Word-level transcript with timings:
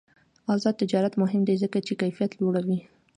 آزاد 0.53 0.75
تجارت 0.81 1.13
مهم 1.21 1.41
دی 1.47 1.55
ځکه 1.63 1.77
چې 1.85 1.93
کیفیت 2.01 2.31
لوړوي. 2.35 2.79